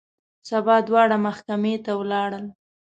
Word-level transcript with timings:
سبا 0.49 0.75
دواړه 0.87 1.15
محکمې 1.25 1.75
ته 1.85 1.91
ولاړل. 1.99 2.45